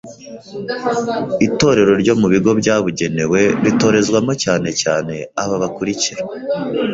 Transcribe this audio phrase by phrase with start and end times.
[1.47, 6.21] Itorero ryo mu bigo byabugenewe ritorezwamo cyane cyane aba bakurikira